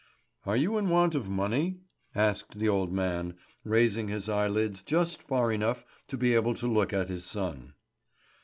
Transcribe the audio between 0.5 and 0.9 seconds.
you in